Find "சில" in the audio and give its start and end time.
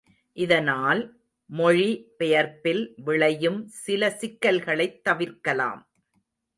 3.67-4.09